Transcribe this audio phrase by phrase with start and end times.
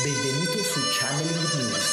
[0.00, 1.84] Benvenuto su Channeling News,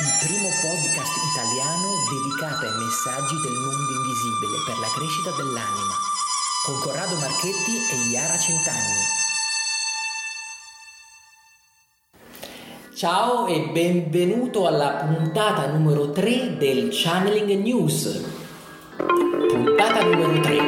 [0.00, 5.92] il primo podcast italiano dedicato ai messaggi del mondo invisibile per la crescita dell'anima,
[6.64, 9.04] con Corrado Marchetti e Iara Centanni.
[12.96, 18.24] Ciao e benvenuto alla puntata numero 3 del Channeling News.
[18.96, 20.58] Puntata numero 3.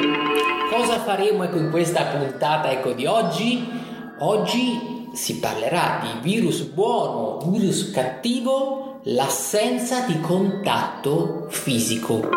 [0.71, 3.67] Cosa faremo ecco, in questa puntata ecco, di oggi?
[4.19, 12.29] Oggi si parlerà di virus buono, virus cattivo, l'assenza di contatto fisico.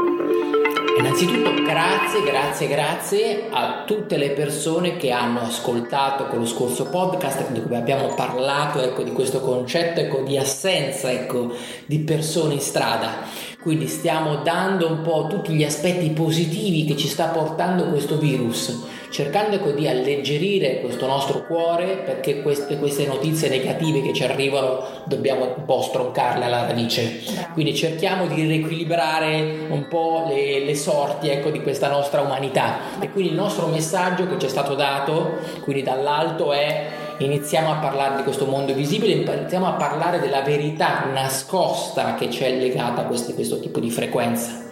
[0.98, 7.52] Innanzitutto grazie, grazie, grazie a tutte le persone che hanno ascoltato con lo scorso podcast
[7.52, 11.54] dove abbiamo parlato ecco, di questo concetto ecco, di assenza ecco,
[11.86, 13.24] di persone in strada.
[13.62, 18.74] Quindi stiamo dando un po' tutti gli aspetti positivi che ci sta portando questo virus,
[19.10, 24.84] cercando ecco, di alleggerire questo nostro cuore perché queste, queste notizie negative che ci arrivano
[25.06, 27.22] dobbiamo un po' stroncarle alla radice.
[27.54, 33.00] Quindi cerchiamo di riequilibrare un po' le, le sorti ecco, di questa nostra umanità.
[33.00, 37.76] E quindi il nostro messaggio che ci è stato dato, quindi dall'alto, è iniziamo a
[37.76, 43.06] parlare di questo mondo visibile, iniziamo a parlare della verità nascosta che c'è legata a
[43.06, 44.68] questi, questo tipo di frequenza.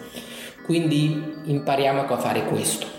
[0.64, 2.97] Quindi impariamo a fare questo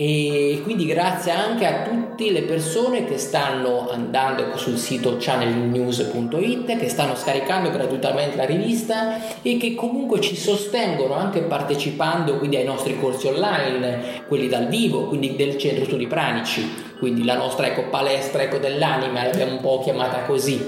[0.00, 6.88] e quindi grazie anche a tutte le persone che stanno andando sul sito channelnews.it che
[6.88, 12.96] stanno scaricando gratuitamente la rivista e che comunque ci sostengono anche partecipando quindi ai nostri
[12.96, 18.42] corsi online quelli dal vivo quindi del centro studi pranici quindi la nostra ecco, palestra
[18.42, 20.60] ecco, dell'anima l'abbiamo un po' chiamata così.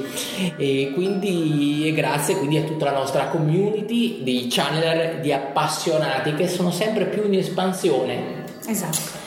[0.57, 6.47] E quindi e grazie quindi a tutta la nostra community di channeler di appassionati che
[6.47, 8.45] sono sempre più in espansione.
[8.65, 9.20] Esatto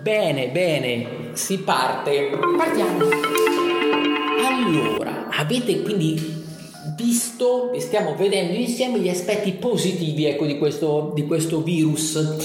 [0.00, 2.30] Bene, bene, si parte.
[2.56, 3.04] Partiamo.
[4.46, 6.42] Allora, avete quindi
[6.96, 12.36] visto e stiamo vedendo insieme gli aspetti positivi ecco, di, questo, di questo virus.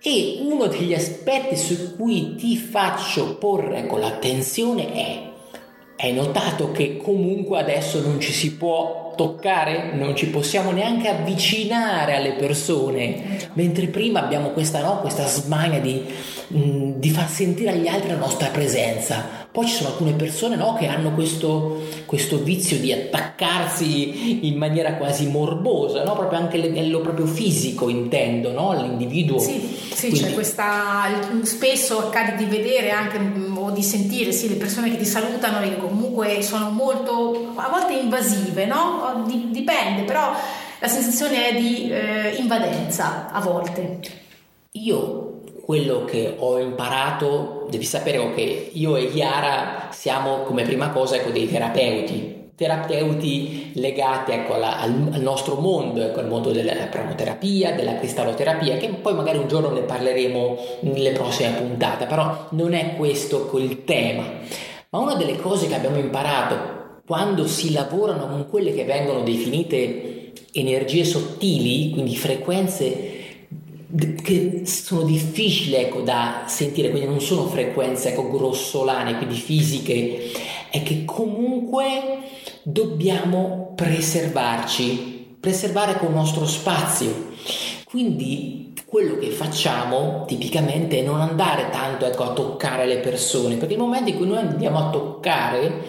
[0.00, 5.32] E uno degli aspetti su cui ti faccio porre ecco, l'attenzione è
[6.04, 12.14] hai notato che comunque adesso non ci si può toccare, non ci possiamo neanche avvicinare
[12.16, 16.02] alle persone, mentre prima abbiamo questa, no, questa smania di,
[16.48, 19.43] mh, mm, di, far sentire agli altri la nostra presenza.
[19.54, 24.94] Poi ci sono alcune persone no, che hanno questo, questo, vizio di attaccarsi in maniera
[24.94, 26.14] quasi morbosa, no?
[26.14, 28.70] proprio anche a livello proprio fisico intendo, no?
[28.70, 29.38] all'individuo.
[29.38, 29.60] Sì,
[29.92, 30.26] sì Quindi...
[30.26, 31.04] c'è questa,
[31.42, 35.60] spesso accade di vedere anche mm, o di sentire sì, le persone che ti salutano
[35.64, 39.24] e comunque sono molto, a volte invasive, no?
[39.52, 40.32] dipende, però
[40.80, 44.00] la sensazione è di eh, invadenza a volte.
[44.72, 45.23] Io
[45.64, 51.30] quello che ho imparato, devi sapere che io e Chiara siamo come prima cosa ecco,
[51.30, 57.72] dei terapeuti, terapeuti legati ecco, alla, al, al, nostro mondo, ecco, al mondo della pranoterapia,
[57.72, 62.94] della cristalloterapia, che poi magari un giorno ne parleremo nelle prossime puntate, però non è
[62.96, 64.24] questo il tema.
[64.90, 70.32] Ma una delle cose che abbiamo imparato quando si lavorano con quelle che vengono definite
[70.52, 73.13] energie sottili, quindi frequenze
[74.22, 80.30] che sono difficili ecco, da sentire, quindi non sono frequenze ecco, grossolane, quindi fisiche,
[80.70, 82.18] è che comunque
[82.62, 87.32] dobbiamo preservarci, preservare con il nostro spazio.
[87.84, 93.74] Quindi quello che facciamo tipicamente è non andare tanto ecco, a toccare le persone, perché
[93.74, 95.82] nel momento in cui noi andiamo a toccare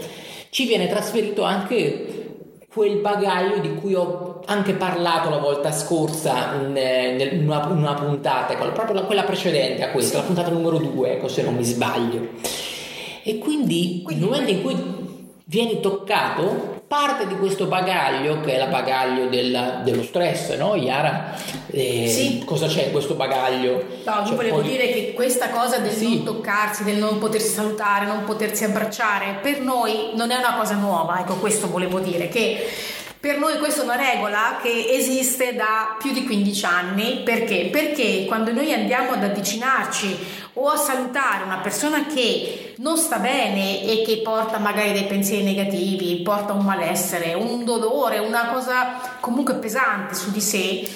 [0.50, 2.26] ci viene trasferito anche
[2.72, 7.94] quel bagaglio di cui ho anche parlato la volta scorsa in, in, una, in una,
[7.94, 12.28] puntata, proprio quella precedente a questa, la puntata numero 2, ecco, se non mi sbaglio.
[13.24, 14.94] E quindi, quindi nel momento in cui
[15.46, 21.34] vieni toccato, parte di questo bagaglio, che è il bagaglio del, dello stress, no Iara?
[21.72, 22.44] Eh, sì.
[22.46, 23.84] Cosa c'è in questo bagaglio?
[24.06, 24.70] No, io cioè, volevo poi...
[24.70, 26.16] dire che questa cosa del sì.
[26.16, 30.76] non toccarsi, del non potersi salutare, non potersi abbracciare, per noi non è una cosa
[30.76, 32.68] nuova, ecco questo volevo dire, che
[33.26, 37.70] per noi questa è una regola che esiste da più di 15 anni, perché?
[37.72, 40.16] Perché quando noi andiamo ad avvicinarci
[40.54, 45.44] o a salutare una persona che non sta bene e che porta magari dei pensieri
[45.44, 50.88] negativi, porta un malessere, un dolore, una cosa comunque pesante su di sé,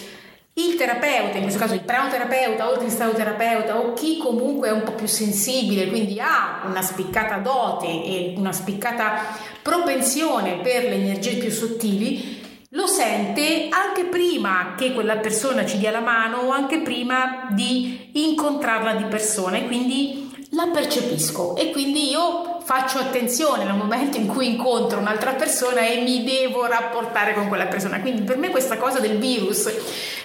[0.54, 4.84] il terapeuta, in questo caso il pranoterapeuta o il cristalloterapeuta o chi comunque è un
[4.84, 9.22] po' più sensibile, quindi ha una spiccata dote e una spiccata
[9.62, 12.38] propensione per le energie più sottili,
[12.74, 18.12] lo sente anche prima che quella persona ci dia la mano o anche prima di
[18.14, 24.28] incontrarla di persona e quindi la percepisco e quindi io faccio attenzione nel momento in
[24.28, 28.00] cui incontro un'altra persona e mi devo rapportare con quella persona.
[28.00, 29.68] Quindi per me questa cosa del virus,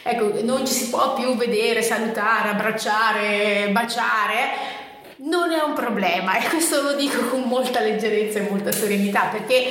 [0.03, 4.83] ecco, non ci si può più vedere, salutare, abbracciare, baciare
[5.17, 9.71] non è un problema e questo lo dico con molta leggerezza e molta serenità perché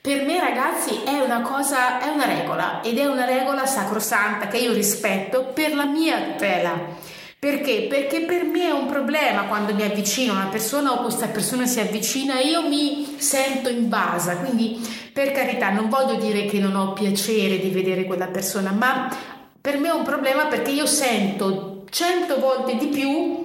[0.00, 4.58] per me ragazzi è una cosa, è una regola ed è una regola sacrosanta che
[4.58, 7.10] io rispetto per la mia tutela.
[7.38, 7.86] Perché?
[7.88, 11.66] Perché per me è un problema quando mi avvicino a una persona o questa persona
[11.66, 14.36] si avvicina e io mi sento invasa.
[14.36, 14.80] Quindi,
[15.12, 19.08] per carità, non voglio dire che non ho piacere di vedere quella persona, ma
[19.60, 23.41] per me è un problema perché io sento cento volte di più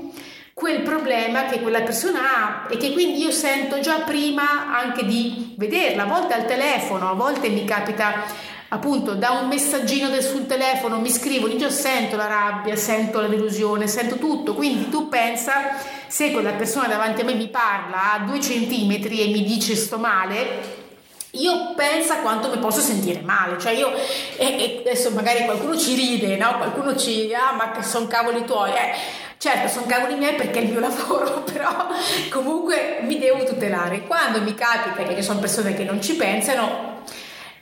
[0.58, 5.54] quel problema che quella persona ha e che quindi io sento già prima anche di
[5.56, 8.24] vederla, a volte al telefono, a volte mi capita
[8.70, 13.28] appunto da un messaggino del, sul telefono mi scrivono, io sento la rabbia, sento la
[13.28, 15.76] delusione, sento tutto, quindi tu pensa
[16.08, 20.00] se quella persona davanti a me mi parla a due centimetri e mi dice sto
[20.00, 20.86] male,
[21.34, 25.78] io penso a quanto mi posso sentire male, cioè io, e, e adesso magari qualcuno
[25.78, 26.58] ci ride, no?
[26.58, 30.62] qualcuno ci, ah ma che sono cavoli tuoi, eh, Certo, sono cavoli miei perché è
[30.64, 31.88] il mio lavoro, però
[32.30, 34.02] comunque mi devo tutelare.
[34.02, 37.04] Quando mi capita che ci sono persone che non ci pensano,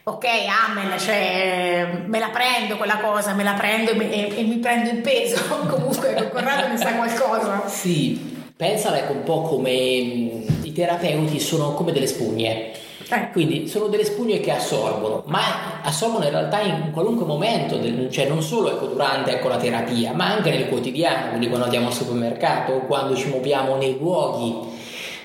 [0.03, 0.25] ok,
[0.69, 4.89] amen, cioè me la prendo quella cosa, me la prendo e, e, e mi prendo
[4.89, 5.41] il peso.
[5.67, 7.67] comunque Corrado ne sa qualcosa.
[7.67, 13.87] Sì, pensala ecco un po' come i terapeuti sono come delle spugne eh, quindi sono
[13.87, 17.79] delle spugne che assorbono, ma assorbono in realtà in qualunque momento,
[18.09, 21.87] cioè non solo ecco, durante ecco, la terapia, ma anche nel quotidiano, quindi quando andiamo
[21.87, 24.73] al supermercato, quando ci muoviamo nei luoghi.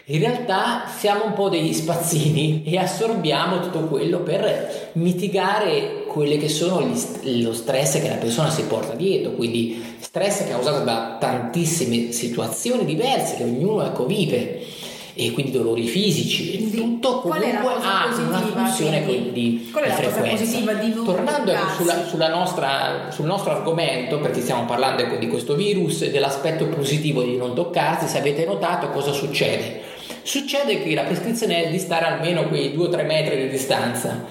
[0.07, 6.49] In realtà siamo un po' degli spazzini e assorbiamo tutto quello per mitigare quelli che
[6.49, 12.11] sono gli, lo stress che la persona si porta dietro, quindi stress causato da tantissime
[12.11, 14.67] situazioni diverse che ognuno ecco, vive
[15.21, 20.45] e quindi dolori fisici e tutto comunque ha una funzione di, di frequenza.
[20.45, 25.55] Di Tornando ecco, sulla, sulla nostra, sul nostro argomento, perché stiamo parlando ecco, di questo
[25.55, 29.83] virus e dell'aspetto positivo di non toccarsi, se avete notato cosa succede?
[30.23, 34.25] Succede che la prescrizione è di stare almeno quei 2-3 metri di distanza,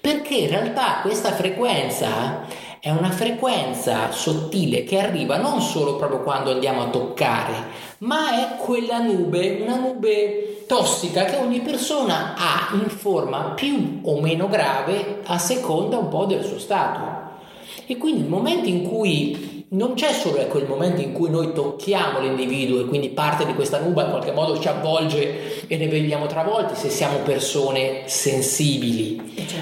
[0.00, 2.44] perché in realtà questa frequenza
[2.86, 7.54] è una frequenza sottile che arriva non solo proprio quando andiamo a toccare,
[7.98, 14.20] ma è quella nube, una nube tossica che ogni persona ha in forma più o
[14.20, 17.24] meno grave a seconda un po' del suo stato.
[17.86, 21.52] E quindi il momento in cui non c'è solo ecco, il momento in cui noi
[21.52, 25.86] tocchiamo l'individuo e quindi parte di questa nuba in qualche modo ci avvolge e ne
[25.86, 29.20] vediamo travolti se siamo persone sensibili,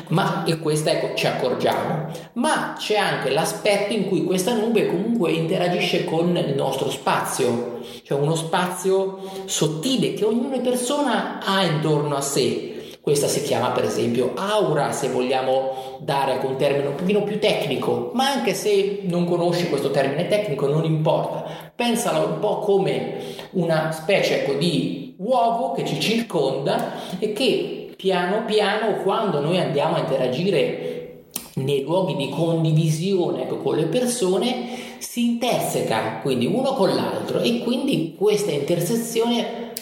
[0.09, 5.33] ma e questa ecco ci accorgiamo, ma c'è anche l'aspetto in cui questa nube comunque
[5.33, 12.21] interagisce con il nostro spazio, cioè uno spazio sottile che ogni persona ha intorno a
[12.21, 12.74] sé
[13.05, 18.13] questa si chiama per esempio aura, se vogliamo dare un termine un pochino più tecnico,
[18.15, 21.45] ma anche se non conosci questo termine tecnico non importa.
[21.75, 23.19] Pensalo un po' come
[23.51, 29.97] una specie ecco, di uovo che ci circonda e che piano piano quando noi andiamo
[29.97, 31.25] a interagire
[31.57, 37.59] nei luoghi di condivisione ecco, con le persone si interseca quindi uno con l'altro e
[37.63, 39.73] quindi questa intersezione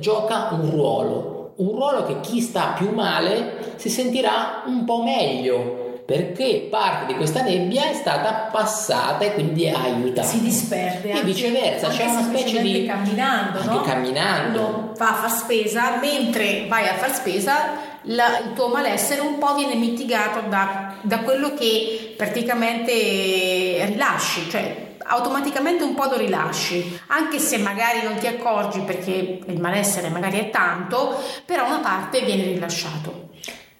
[0.00, 5.82] gioca un ruolo un ruolo che chi sta più male si sentirà un po' meglio
[6.04, 10.28] perché parte di questa nebbia è stata passata e quindi ha aiutato.
[10.28, 11.12] Si disperde.
[11.12, 12.84] E viceversa, c'è una specie di...
[12.84, 13.80] camminando, anche no?
[13.80, 14.60] camminando.
[14.60, 19.38] Uno va a far spesa, mentre vai a far spesa la, il tuo malessere un
[19.38, 26.98] po' viene mitigato da, da quello che praticamente rilasci, cioè automaticamente un po' lo rilasci,
[27.08, 32.22] anche se magari non ti accorgi perché il malessere magari è tanto, però una parte
[32.22, 33.30] viene rilasciato.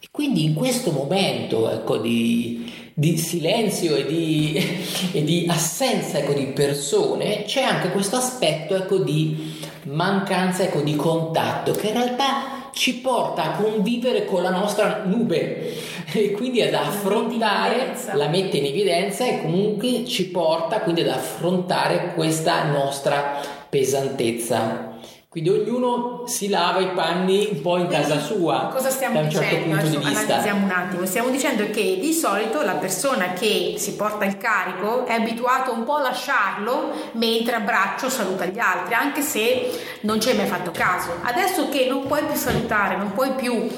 [0.01, 4.55] E quindi in questo momento ecco, di, di silenzio e di,
[5.13, 10.97] e di assenza ecco, di persone c'è anche questo aspetto ecco, di mancanza ecco, di
[10.97, 15.73] contatto che in realtà ci porta a convivere con la nostra nube
[16.13, 22.13] e quindi ad affrontare, la mette in evidenza e comunque ci porta quindi ad affrontare
[22.15, 24.94] questa nostra pesantezza.
[25.35, 28.69] Quindi ognuno si lava i panni un po' in casa sua.
[28.73, 29.65] Cosa stiamo da un certo dicendo?
[29.65, 30.21] punto Adesso di vista.
[30.21, 31.07] analizziamo un attimo.
[31.07, 35.83] Stiamo dicendo che di solito la persona che si porta il carico è abituata un
[35.83, 40.71] po' a lasciarlo mentre abbraccio saluta gli altri, anche se non ci hai mai fatto
[40.71, 41.17] caso.
[41.25, 43.69] Adesso che non puoi più salutare, non puoi più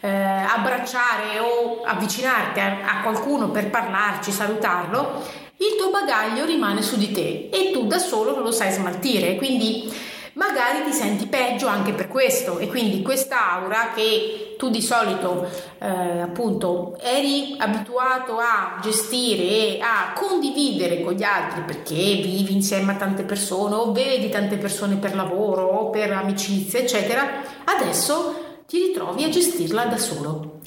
[0.00, 5.22] eh, abbracciare o avvicinarti a, a qualcuno per parlarci, salutarlo,
[5.56, 9.36] il tuo bagaglio rimane su di te e tu da solo non lo sai smaltire.
[9.36, 9.90] Quindi
[10.38, 12.58] magari ti senti peggio anche per questo.
[12.58, 19.78] E quindi questa aura che tu di solito eh, appunto eri abituato a gestire e
[19.80, 24.96] a condividere con gli altri perché vivi insieme a tante persone o vedi tante persone
[24.96, 30.60] per lavoro o per amicizia eccetera adesso ti ritrovi a gestirla da solo.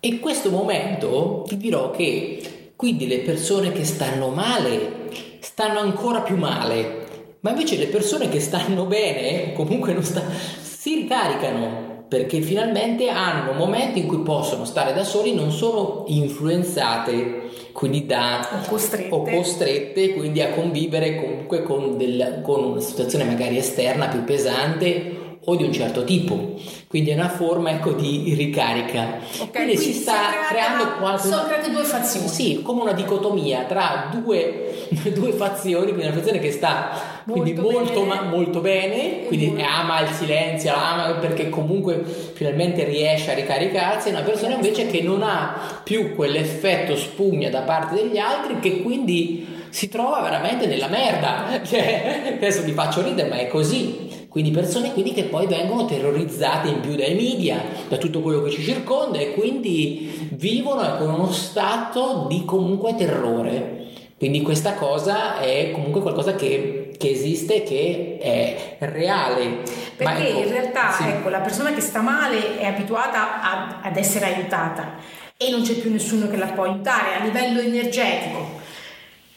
[0.00, 5.08] In questo momento ti dirò che quindi le persone che stanno male
[5.40, 7.03] stanno ancora più male
[7.44, 10.22] ma invece le persone che stanno bene, comunque non sta,
[10.60, 17.42] si ricaricano perché finalmente hanno momenti in cui possono stare da soli, non sono influenzate
[17.72, 19.08] quindi da o costrette.
[19.14, 25.23] o costrette quindi a convivere comunque con, del, con una situazione magari esterna più pesante
[25.46, 26.54] o di un certo tipo,
[26.88, 29.18] quindi è una forma ecco, di ricarica.
[29.18, 30.14] Okay, quindi, quindi si sta
[30.48, 31.28] creando qualche...
[31.28, 32.28] Sono create due fazioni.
[32.28, 37.60] Sì, come una dicotomia tra due, due fazioni, quindi una fazione che sta molto quindi
[37.60, 39.64] molto, bene, ma, molto bene quindi molto.
[39.64, 42.02] ama il silenzio, ama perché comunque
[42.34, 47.62] finalmente riesce a ricaricarsi, e una persona invece che non ha più quell'effetto spugna da
[47.62, 51.60] parte degli altri che quindi si trova veramente nella merda.
[51.64, 54.03] Cioè, adesso vi faccio ridere, ma è così.
[54.34, 58.50] Quindi persone quindi che poi vengono terrorizzate in più dai media, da tutto quello che
[58.50, 63.92] ci circonda e quindi vivono con uno stato di comunque terrore.
[64.18, 69.62] Quindi questa cosa è comunque qualcosa che, che esiste, che è reale.
[69.94, 71.06] Perché ecco, in realtà sì.
[71.06, 74.96] ecco, la persona che sta male è abituata a, ad essere aiutata
[75.36, 78.62] e non c'è più nessuno che la può aiutare a livello energetico.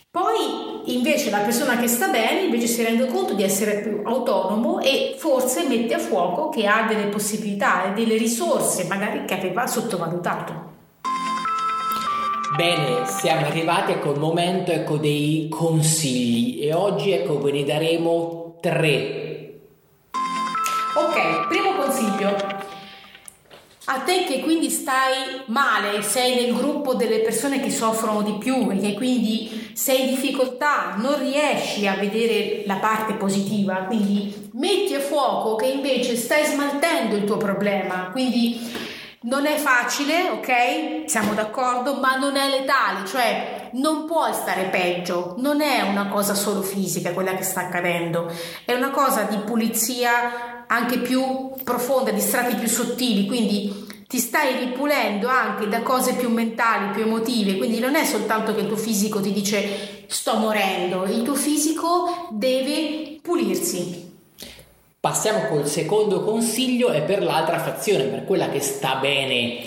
[0.10, 4.80] Poi invece la persona che sta bene invece si rende conto di essere più autonomo
[4.80, 9.68] e forse mette a fuoco che ha delle possibilità e delle risorse magari che aveva
[9.68, 10.76] sottovalutato.
[12.56, 18.58] Bene, siamo arrivati ecco il momento ecco, dei consigli e oggi ecco ve ne daremo
[18.62, 19.26] tre.
[20.96, 22.36] Ok, primo consiglio.
[23.90, 28.70] A te che quindi stai male, sei nel gruppo delle persone che soffrono di più
[28.72, 34.96] e che quindi sei in difficoltà, non riesci a vedere la parte positiva, quindi metti
[34.96, 38.60] a fuoco che invece stai smaltendo il tuo problema, quindi
[39.22, 41.08] non è facile, ok?
[41.08, 46.34] Siamo d'accordo, ma non è letale, cioè non puoi stare peggio, non è una cosa
[46.34, 48.34] solo fisica quella che sta accadendo,
[48.66, 54.58] è una cosa di pulizia anche più profonda, di strati più sottili, quindi ti stai
[54.66, 58.78] ripulendo anche da cose più mentali, più emotive, quindi non è soltanto che il tuo
[58.78, 64.06] fisico ti dice sto morendo, il tuo fisico deve pulirsi.
[65.00, 69.60] Passiamo col secondo consiglio e per l'altra fazione, per quella che sta bene.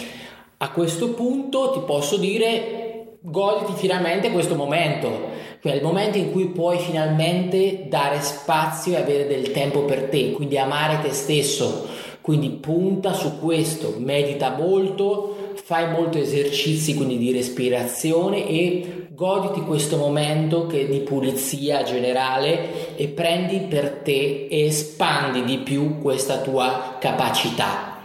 [0.56, 5.28] A questo punto ti posso dire goditi finalmente questo momento,
[5.62, 10.32] cioè il momento in cui puoi finalmente dare spazio e avere del tempo per te,
[10.32, 11.99] quindi amare te stesso.
[12.30, 19.96] Quindi punta su questo, medita molto, fai molti esercizi quindi di respirazione e goditi questo
[19.96, 27.98] momento di pulizia generale e prendi per te e espandi di più questa tua capacità.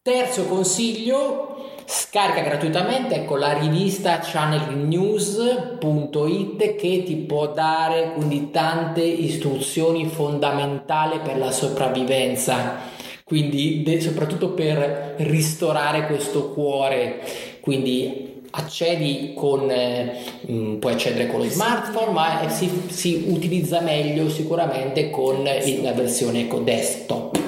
[0.00, 1.48] Terzo consiglio,
[1.84, 11.36] Scarica gratuitamente ecco, la rivista channelnews.it che ti può dare quindi tante istruzioni fondamentali per
[11.36, 12.98] la sopravvivenza,
[13.30, 17.20] quindi de- soprattutto per ristorare questo cuore.
[17.60, 24.28] Quindi accedi con, eh, mh, puoi accedere con lo smartphone, ma si, si utilizza meglio
[24.28, 27.38] sicuramente con la versione ecco, desktop.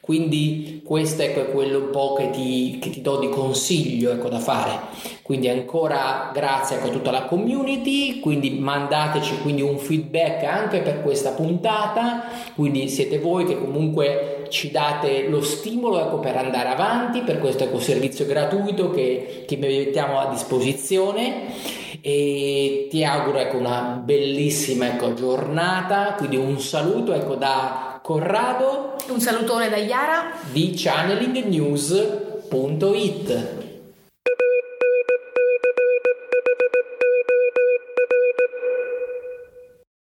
[0.00, 4.28] Quindi questo ecco, è quello un po' che ti, che ti do di consiglio ecco,
[4.28, 4.80] da fare.
[5.28, 11.32] Quindi ancora grazie a tutta la community, quindi mandateci quindi un feedback anche per questa
[11.32, 17.40] puntata, quindi siete voi che comunque ci date lo stimolo ecco, per andare avanti, per
[17.40, 21.52] questo ecco, servizio gratuito che, che mettiamo a disposizione
[22.00, 28.96] e ti auguro ecco, una bellissima ecco, giornata, quindi un saluto ecco, da Corrado.
[29.08, 33.67] Un salutone da Iara di channelingnews.it.